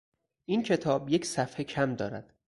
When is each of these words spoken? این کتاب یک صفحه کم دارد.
این 0.45 0.63
کتاب 0.63 1.09
یک 1.09 1.25
صفحه 1.25 1.63
کم 1.63 1.95
دارد. 1.95 2.33